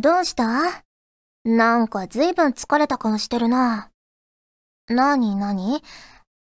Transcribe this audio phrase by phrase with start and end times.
[0.00, 0.84] どうした？
[1.44, 3.90] なんかずいぶん疲れた顔してるな。
[4.88, 5.82] なになに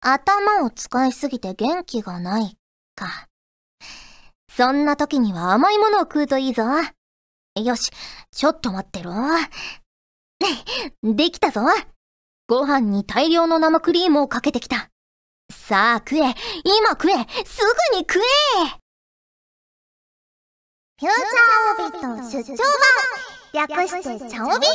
[0.01, 2.57] 頭を使いすぎて元気がない
[2.95, 3.27] か。
[4.49, 6.63] そんな時には甘いものを食うといいぞ。
[7.55, 7.91] よし、
[8.31, 9.13] ちょっと待ってろ。
[11.03, 11.61] できたぞ。
[12.47, 14.89] ご飯に大量の生クリームをかけてきた。
[15.51, 16.21] さあ食え
[16.63, 17.13] 今食え
[17.45, 18.84] すぐに食え
[20.97, 22.63] フューチャーオービット出張
[23.53, 24.65] 版略してチャオビ？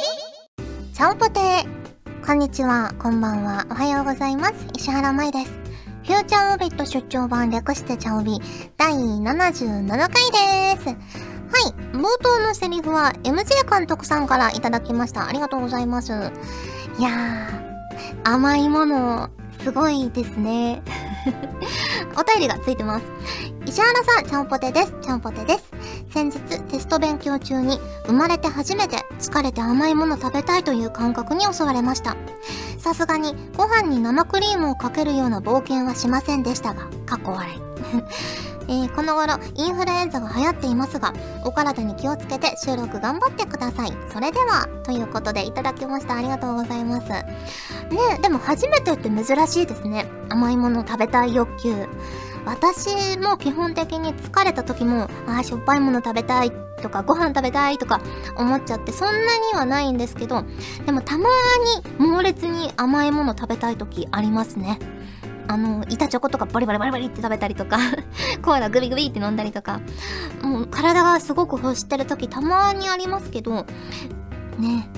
[0.93, 4.55] チャオポテーこんにちは、こんばんは、おはようございます。
[4.77, 5.51] 石原舞です。
[6.05, 8.39] フューチャーオービット出張版略してチャオビ
[8.77, 10.09] 第77回
[10.77, 10.89] です。
[10.89, 15.27] はい、冒頭のセリフは MJ 監督さんからいただきました。
[15.27, 16.13] ありがとうございます。
[16.99, 19.31] いやー、甘いもの
[19.63, 20.83] すごいですね。
[22.15, 23.07] お便りがついてます。
[23.65, 24.95] 石原さん、ちゃんぽてです。
[25.01, 25.80] ちゃんぽてです。
[26.13, 32.17] 先日、テスト勉強中に、生まれて初めて疲れて甘いもの食べたいという感覚に襲われました。
[32.79, 37.61] さすがに、ご飯に生クリームをかけるような冒険はしませんでしたが、かっこ笑い。
[38.69, 41.13] えー、この頃、インフルエンザが流行っていますが、
[41.45, 43.93] お体に気をつけて収録頑張ってください。
[44.13, 46.17] それでは、ということでいただきました。
[46.17, 47.09] ありがとうございます。
[47.09, 47.25] ね
[48.23, 50.07] でも初めてって珍しいですね。
[50.29, 51.89] 甘いもの食べたい欲求。
[52.45, 58.01] 私も基本的に疲れた時も、ああ、しょっぱいもの食べたいとか、ご飯食べたいとか
[58.37, 59.25] 思っちゃって、そんなに
[59.55, 60.45] はないんですけど、
[60.87, 61.29] でもたま
[61.99, 64.79] に猛烈に甘いもの食べたい時ありますね。
[65.49, 67.79] あの、板チョコとかバリバリバリバリって食べたりとか
[68.43, 69.81] コーラグビグビって飲んだりとか、
[70.43, 73.67] もう体がすごく欲してる時たまにありますけど、
[74.59, 74.89] ね。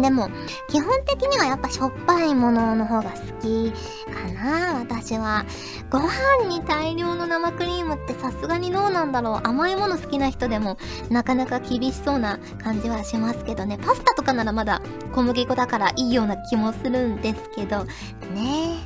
[0.00, 0.28] でも、
[0.68, 5.44] 基本的にはやっぱしょっぱいものの方が好きかな、私は。
[5.90, 9.48] ご飯に大量の生クリームってさすがにどうなんだろう。
[9.48, 10.78] 甘いもの好きな人でも
[11.10, 13.78] なかなか厳しそうな感じはしますけどね。
[13.78, 18.76] パスタとかならまだ小麦粉だからいいような気もするんですけど、ね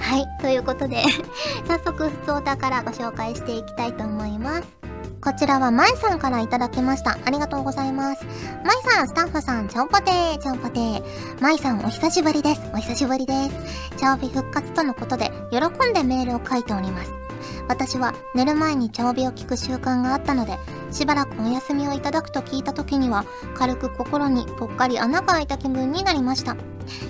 [0.00, 1.02] はい、ということで
[1.66, 4.83] 早速、ふつおたからご紹介していきたいと思います。
[5.24, 7.16] こちらはまえさんからいただきました。
[7.24, 8.26] ありがとうございます。
[8.62, 11.02] まえさん、スタッフさん、ちゃんぽてー、ちゃんぽてー。
[11.40, 12.60] まえさん、お久しぶりです。
[12.74, 13.96] お久しぶりです。
[13.96, 17.23] チャオビ復活とのことで、喜んでメールを書いております。
[17.68, 20.58] 私は寝る前に茶帯を聞く習慣があったので、
[20.90, 26.56] しばらくお休みをいただくと聞いた時には、軽く心にぽっかり穴が開いた気分になりました。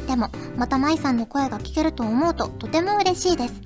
[0.07, 3.61] でも、また舞さんの声が聞けると思うととても嬉しいです。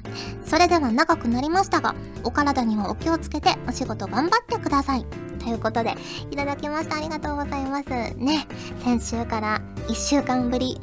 [0.44, 1.94] それでは長くなりましたが、
[2.24, 5.27] お体にはお気をつけてお仕事頑張ってください。
[5.38, 5.94] ということで、
[6.30, 6.96] いただきました。
[6.96, 7.88] ありがとうございます。
[8.16, 8.46] ね、
[8.84, 10.80] 先週から1週間ぶり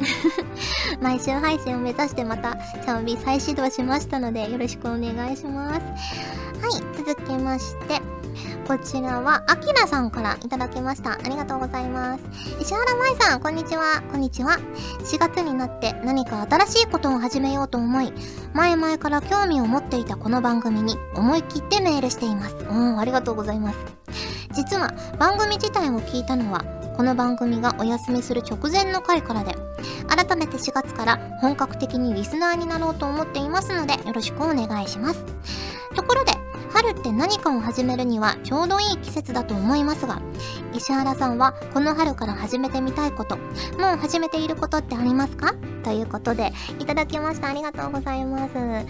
[1.01, 5.81] 毎週配信を目指してまた、チャオビ再始動しましたので、よろしくお願いします。
[6.61, 8.01] はい、続きまして、
[8.67, 11.11] こちらは、あきらさんからいただきました。
[11.11, 12.23] ありがとうございます。
[12.59, 14.01] 石原舞さん、こんにちは。
[14.11, 14.57] こんにちは。
[15.03, 18.11] 4月になって何か新しいことを始めようと思い、
[18.53, 22.55] 前々から興味を持っていたこの番組に思い切ってメールしています。
[22.55, 24.04] うん、ありがとうございます。
[24.55, 26.63] 実は、番組自体を聞いたのは、
[26.95, 29.53] この番組がお休みする直前の回からで、
[30.07, 35.25] 改めて4月から本格的にリスナーになろうと思っていますので、よろしくお願いします。
[35.93, 36.31] ところで、
[36.75, 40.21] 春って何かを始めるにはちょうどいい季節だと思いますが、
[40.73, 43.43] 石原さんはこの春から始めてみたいこと、も
[43.93, 45.53] う始めていることってありますか？
[45.85, 47.47] ということで、いただきました。
[47.47, 48.55] ありがとうございます。
[48.55, 48.85] ね、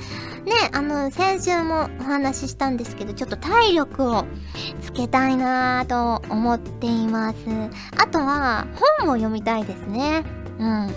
[0.71, 4.25] あの、先週もお話ししたんですけど、ちょっと体力を
[4.81, 7.37] つけたいなぁと思っています。
[8.01, 8.65] あとは、
[8.99, 10.23] 本を読みたいですね。
[10.57, 10.95] うん。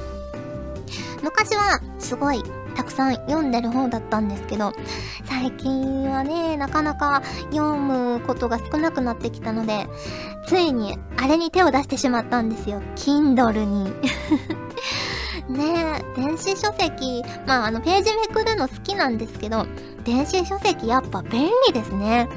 [1.22, 2.42] 昔は、すごい、
[2.78, 4.72] たくさん読んでる方だったんですけど、
[5.24, 9.88] 最近はね、なかなか読むことが少なくなってきたので、
[10.46, 12.80] ついにあれに手を出してしまったんですよ。
[12.94, 13.92] Kindle に。
[15.50, 19.66] ねえ、電子書籍、まああのページめくるの好きなんですけど、
[20.04, 22.28] 電子書籍やっぱ便利ですね。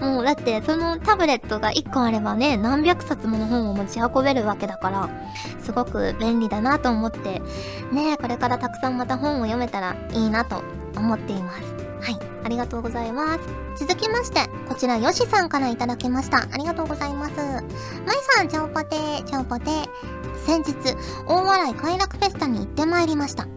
[0.00, 5.10] もうだってそのタブレットが1個あればね、何百冊もの本を持ち運べるわけだから、
[5.60, 7.40] すごく便利だなと思って、
[7.92, 10.62] ねこれからたくさんまた本を読めたらいいなと
[10.96, 11.62] 思っています。
[12.00, 13.38] はい、ありがとうございま
[13.74, 13.86] す。
[13.86, 16.38] 続きまして、こちらヨシさんから頂きました。
[16.38, 17.34] ありがとうございます。
[17.34, 19.64] まいさん、ちゃんぽてー、ちゃんぽて。
[20.46, 20.74] 先日、
[21.26, 23.48] 大笑い快楽フェスタに行ってまいりました。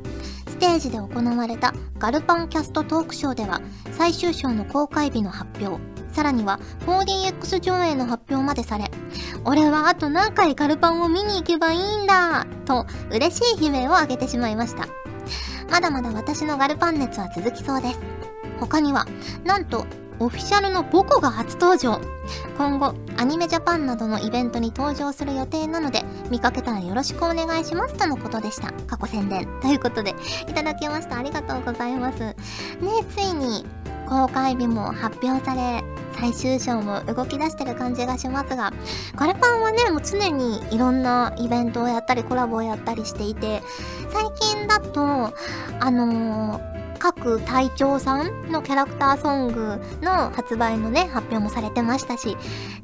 [0.47, 3.61] ステージで行われたガルパンキャストトークショーでは、
[3.91, 5.79] 最終章の公開日の発表、
[6.11, 8.89] さらには 4DX 上映の発表までされ、
[9.45, 14.87] 俺はあと何回ガルパンを見に行けばいいんだと嬉しい悲鳴を上げてしまいました。
[15.69, 17.99] まだまだ私のガルパン熱は続きそうです。
[18.59, 19.05] 他には、
[19.45, 19.85] なんと、
[20.19, 22.01] オフィシャルのボコが初登場。
[22.57, 28.73] 今後アニメジャパンなどのイベントに登場する予定なので見かけたらよろしくお願いしますとのことでした。
[28.85, 29.47] 過去宣伝。
[29.61, 30.13] ということで
[30.47, 31.17] いただきました。
[31.17, 32.19] ありがとうございます。
[32.19, 32.35] ね
[33.15, 33.65] ついに
[34.09, 35.83] 公開日も発表され
[36.19, 38.73] 最終章も動き出してる感じがしますが
[39.15, 43.61] ガルパンはねもう常にいろんなイベントをやったりコラボをやったりしていて
[44.09, 45.33] 最近だと
[45.79, 52.37] あのー各隊長さんのキャラクターソングの発売のね、発表もされてましたし、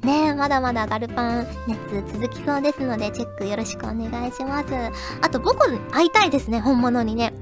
[0.03, 4.73] ねまだまだガルパン熱続きそうですので、チェックよろしくお願いします。
[5.21, 7.33] あと僕会いたいですね、本物にね。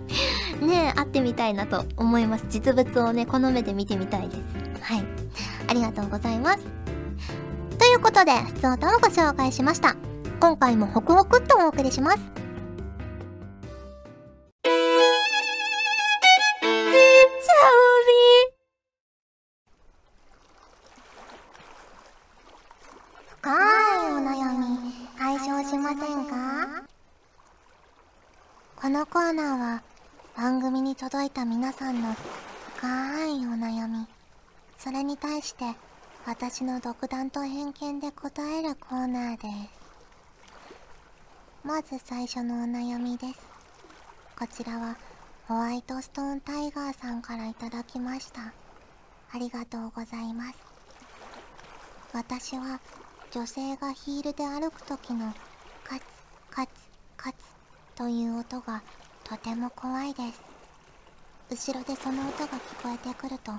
[0.60, 2.44] ね会ってみたいなと思います。
[2.50, 4.42] 実物をね、この目で見てみたいです。
[4.82, 5.19] はい。
[5.70, 6.66] ありがとうございます。
[7.78, 9.94] ということで、普通歌をご紹介しました。
[10.40, 12.18] 今回もホクホクっとお送りします。
[23.40, 23.56] 深い
[24.12, 26.82] お悩み解消しませんか？
[28.74, 29.82] このコーナーは
[30.36, 32.14] 番組に届いた皆さんの
[32.76, 34.08] 深いお悩み
[34.82, 35.66] それに対して
[36.26, 39.46] 私の独断と偏見で答えるコーナーです。
[41.62, 43.34] まず最初のお悩みです。
[44.38, 44.96] こちらは
[45.46, 48.54] ホワイトストーンタイガーさんからいただきました。
[49.34, 50.58] ありがとうございます。
[52.14, 52.80] 私は
[53.32, 55.34] 女性がヒールで歩く時の
[55.84, 56.06] カツ
[56.50, 56.72] カツ
[57.18, 57.38] カツ
[57.96, 58.82] という音が
[59.24, 60.40] とても怖いです。
[61.50, 63.52] 後ろでその音が聞こえてくると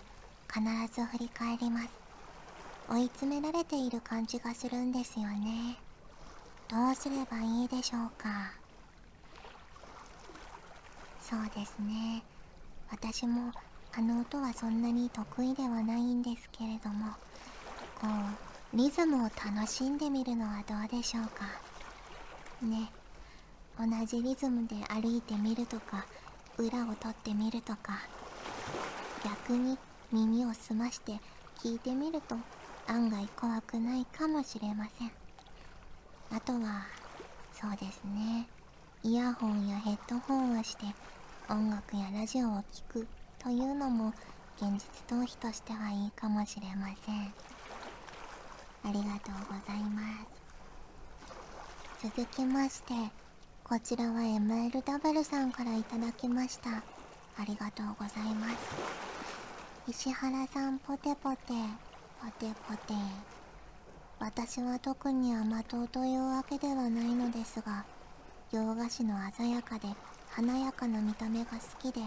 [0.53, 0.61] 必
[0.93, 1.89] ず振り返ります。
[2.89, 5.77] 追い詰められている感じがするんですよね。
[6.67, 8.51] どうすればいいでしょうか。
[11.21, 12.21] そうですね。
[12.91, 13.53] 私も
[13.93, 17.13] あの音はそんなに得意ではないんですけれども
[18.01, 18.07] こ
[18.73, 21.45] うリズムを楽しんでみるのはどうでしょうか。
[22.61, 22.91] ね。
[23.79, 26.05] 同じリズムで歩いてみるとか
[26.57, 28.01] 裏を取ってみるとか
[29.23, 29.77] 逆に
[30.11, 31.19] 耳を澄まして
[31.63, 32.35] 聞いてみると
[32.87, 35.11] 案外怖くないかもしれません。
[36.31, 36.85] あとは
[37.53, 38.47] そうですね。
[39.03, 40.85] イヤホンやヘッドホンをして
[41.49, 43.07] 音楽やラジオを聴く
[43.39, 44.13] というのも
[44.57, 47.33] 現実逃避としてはいいかもしれません。
[48.83, 50.01] ありがとうございま
[52.01, 52.09] す。
[52.09, 52.93] 続きまして
[53.63, 56.69] こちらは MLW さんからいただきました。
[56.71, 59.10] ありがとうございます。
[59.87, 61.37] 石原さんポテポテ。
[62.21, 62.93] ポテポテ。
[64.19, 67.83] 私は特に甘党というわけではないのですが
[68.51, 69.87] 洋菓子の鮮やかで
[70.29, 72.01] 華やかな見た目が好きで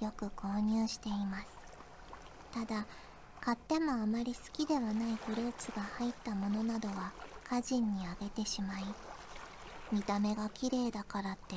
[0.00, 1.46] よく購入しています。
[2.50, 2.86] ただ
[3.42, 7.12] 買ってもあまり好きではないフルーツが入ったものなどは
[7.50, 8.84] 家人にあげてしまい
[9.92, 11.56] 見た目が綺麗だからって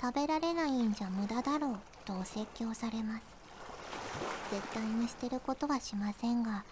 [0.00, 3.39] 食べられないんじゃ無駄だろうとお説教されます。
[4.50, 6.64] 絶対に捨てることはしませんが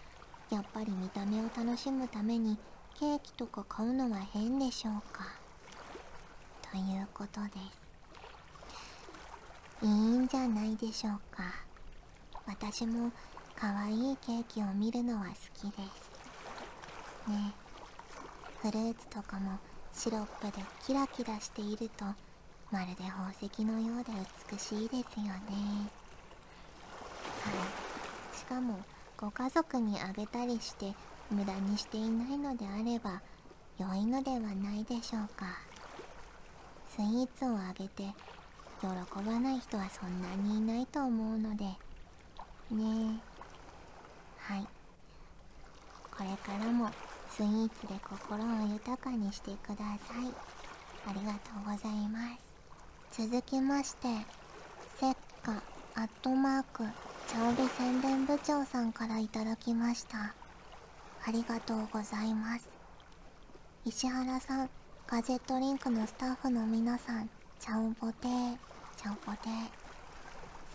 [0.51, 2.59] やっぱり見た目を楽しむために
[2.99, 5.25] ケーキとか買うのは変でしょうか？
[6.73, 7.51] ということで
[9.81, 9.87] す。
[9.87, 11.45] いいんじゃないでしょうか？
[12.47, 13.13] 私も
[13.55, 17.31] 可愛いケーキを見るのは好きです。
[17.31, 17.55] ね。
[18.61, 19.61] フルーツとかも
[19.93, 22.05] シロップでキラキラしていると
[22.73, 24.11] まるで宝石のようで
[24.51, 25.98] 美しいですよね。
[28.33, 28.79] しかも
[29.17, 30.93] ご家族にあげたりして
[31.31, 33.21] 無駄にしていないのであれば
[33.79, 35.47] 良いのではないでしょうか。
[36.97, 38.03] スイーツをあげて
[38.81, 38.89] 喜
[39.25, 41.65] ばない人はそんなにいないと思うので。
[41.65, 41.77] ね
[42.71, 42.83] え。
[44.39, 44.67] はい。
[46.17, 46.91] これからも
[47.31, 50.35] スイーツで心を豊かにしてください。
[51.07, 52.19] ありがとうございま
[53.13, 53.29] す。
[53.29, 54.09] 続きまして
[54.99, 55.63] せっか
[55.95, 57.08] アットマーク。
[57.29, 60.35] 茶帯宣伝部長さんからいただきました。
[61.27, 62.67] ありがとうございます。
[63.85, 64.71] 石原さん
[65.07, 67.29] ガジェットリンクのスタッフの皆さん
[67.61, 68.57] ちゃんぽてー。
[68.97, 69.69] ちゃんぽてー。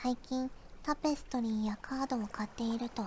[0.03, 0.49] 最近
[0.83, 3.03] タペストリーやカードを買っていると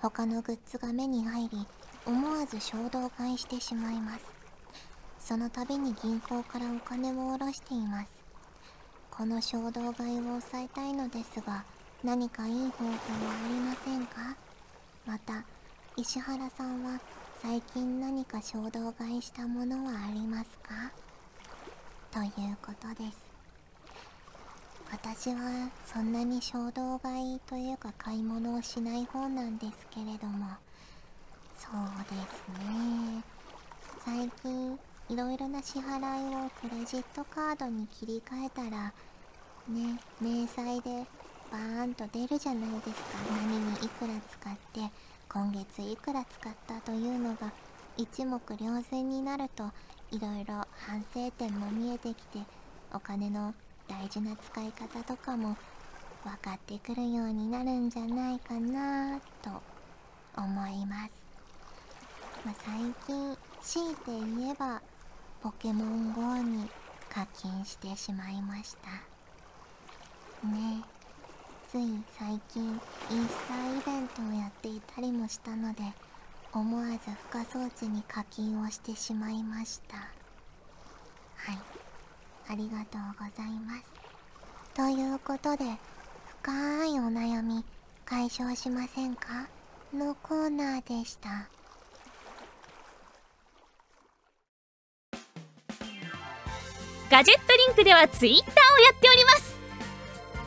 [0.00, 1.66] 他のグッズが目に入り
[2.06, 4.24] 思わず衝動買いしてしまいます。
[5.18, 8.08] その度に銀行からお金を下ろしています。
[9.10, 11.64] この衝動買いを抑えたいのですが
[12.04, 12.94] 何かいい方法は
[13.44, 14.36] ありませんか？
[15.04, 15.44] また
[15.96, 17.00] 石原さんは
[17.42, 20.92] 最近何か衝動買いしたものはありますか？
[22.12, 23.18] ということです。
[24.90, 30.46] 私はそんなに衝動買いというか買い物をしない方なんですけれども。
[31.58, 31.72] そう
[32.04, 33.22] ですね。
[34.04, 34.78] 最近
[35.10, 38.92] いろいろな支払いをクレジットカードに切り替えたら
[39.68, 41.04] ね明細で
[41.50, 43.18] バーンと出るじゃないですか。
[43.30, 44.92] 何にいくら使って
[45.28, 47.52] 今月いくら使ったというのが
[47.96, 49.64] 一目瞭然になると
[50.10, 52.38] いろいろ反省点も見えてきて
[52.92, 53.54] お金の
[53.88, 55.56] 大事な使い方とかも
[56.24, 59.50] 分かってくるようになるんじゃないかなと
[60.36, 61.12] 思います、
[62.44, 62.74] まあ、最
[63.06, 64.80] 近強いて言えば
[65.42, 66.68] ポケモン GO に
[67.08, 68.88] 課金してしまいました。
[70.46, 70.82] ね。
[70.82, 70.97] え
[71.70, 75.82] つい最近インスタイベントをやっていたりもしたので
[76.54, 79.96] 思わず付加装置に課金をしてしまいました。
[79.98, 80.02] は
[81.52, 81.58] い。
[82.50, 83.84] ありがとうございます。
[84.74, 85.76] ということで
[86.40, 87.62] 深いお悩み
[88.06, 89.46] 解消しませんか？
[89.92, 91.28] のコーナーでした。
[97.10, 99.47] ガジェットリンクではツイッターをやっております。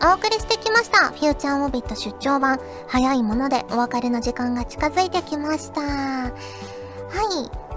[0.00, 1.08] お送りしてきました。
[1.08, 2.60] フューチャーオービット出張版。
[2.86, 5.80] 早いものでお別れの時間が近づいてきました。
[5.80, 6.30] は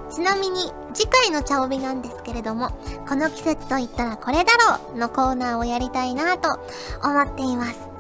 [0.10, 0.14] い。
[0.14, 2.70] ちなみに、次回の茶帯なんですけれども、
[3.08, 6.60] この季節といったらこれだろうのコーナーをやりたいなと
[7.04, 7.91] 思っています。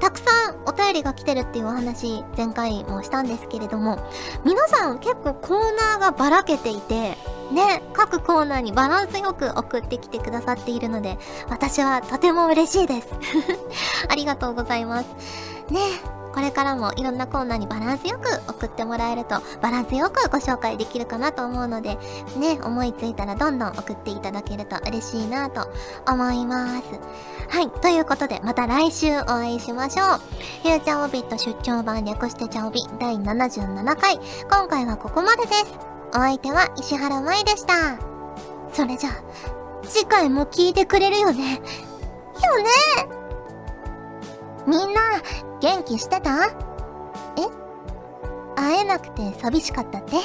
[0.00, 3.98] たくさんお便りが来てるっていうお話、前回もしたんですけれども、
[4.44, 7.16] 皆さん結構コーナーがばらけていて、
[7.52, 13.08] ね、各コーナーにバランスよく送ってきてくださっているので、私はとても嬉しいです。
[14.08, 15.06] ありがとうございます。
[15.70, 15.80] ね、
[16.34, 21.96] これからもいろんなコーナーにバランスよく送ってもらえると、バランスよくご紹介できるかなと思うので、
[22.36, 25.68] ね、思いついたらどんどん送っていただけると嬉しいなと
[26.10, 26.84] 思います。
[27.48, 30.06] はい、ということで、また来週お会いしましょう。
[30.62, 34.18] フューチャーオビット出張版略してチャオビ第77回。
[34.50, 35.78] 今回はここまでです。
[36.10, 37.96] お相手は石原舞でした。
[38.72, 39.12] それじゃあ、
[39.84, 41.54] 次回も聞いてくれるよね。
[41.54, 43.23] よね
[44.66, 45.00] みんな、
[45.60, 46.46] 元気してた？
[46.46, 46.50] え？
[48.56, 50.16] 会えなくて寂しかったって？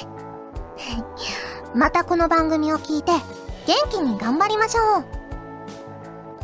[1.75, 5.05] またこの番組を聞いて、元気に頑張りましょう。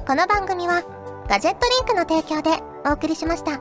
[0.05, 0.83] この番組は、
[1.27, 3.59] ガジェットリンクの提供でお送りしました。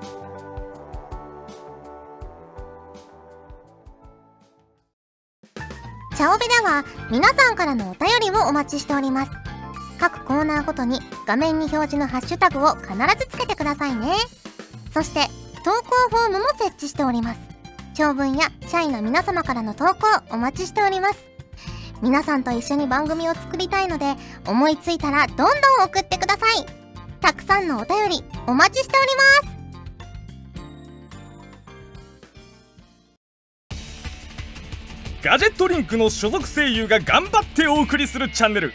[6.16, 9.43] チャオベでは皆さんからのお便りをお待ちしております。
[10.04, 14.12] 各コーナーごとに画面に表示のハッシュタグを必ずつけてくださいね。
[14.92, 15.20] そして
[15.64, 17.40] 投稿フォームも設置しております。
[17.94, 21.24] 長文や社員の皆様からの投稿お待ちしております。
[22.02, 24.14] 皆さんと一緒に番組を作りたいので
[24.46, 25.48] 思いついたらどんどん
[25.86, 26.66] 送ってください。
[27.22, 29.54] たくさんのお便りお待ちしております。
[35.22, 38.74] ガジェットリンクの所属声優が頑張ってお送りするチャンネル